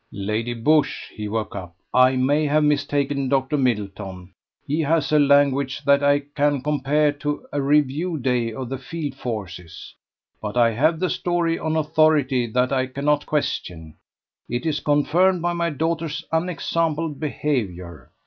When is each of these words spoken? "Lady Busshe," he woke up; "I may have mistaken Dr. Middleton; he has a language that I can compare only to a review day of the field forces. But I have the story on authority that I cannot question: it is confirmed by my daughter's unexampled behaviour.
"Lady 0.11 0.55
Busshe," 0.55 1.09
he 1.11 1.27
woke 1.27 1.55
up; 1.55 1.75
"I 1.93 2.15
may 2.15 2.47
have 2.47 2.63
mistaken 2.63 3.29
Dr. 3.29 3.55
Middleton; 3.55 4.33
he 4.65 4.79
has 4.81 5.11
a 5.11 5.19
language 5.19 5.83
that 5.85 6.01
I 6.03 6.21
can 6.35 6.63
compare 6.63 7.09
only 7.09 7.19
to 7.19 7.45
a 7.53 7.61
review 7.61 8.17
day 8.17 8.51
of 8.51 8.69
the 8.69 8.79
field 8.79 9.13
forces. 9.13 9.93
But 10.41 10.57
I 10.57 10.71
have 10.71 10.99
the 10.99 11.09
story 11.11 11.59
on 11.59 11.75
authority 11.75 12.47
that 12.47 12.73
I 12.73 12.87
cannot 12.87 13.27
question: 13.27 13.93
it 14.49 14.65
is 14.65 14.79
confirmed 14.79 15.43
by 15.43 15.53
my 15.53 15.69
daughter's 15.69 16.25
unexampled 16.31 17.19
behaviour. 17.19 18.09